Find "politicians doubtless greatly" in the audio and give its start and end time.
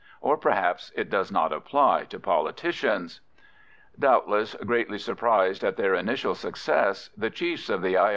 2.19-4.97